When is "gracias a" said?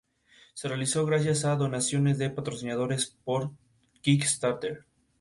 1.05-1.55